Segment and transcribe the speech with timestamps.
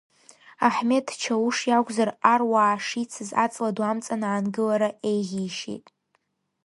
[0.67, 5.85] Аҳмеҭ Чауш иакәзар, аруаа шицыз аҵла ду амҵан аангылара еиӷьишьеит.